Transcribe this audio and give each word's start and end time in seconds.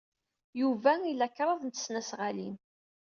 Yuba 0.59 0.91
ila 1.11 1.27
kraḍt 1.35 1.63
n 1.65 1.69
tesnasɣalin. 1.71 2.55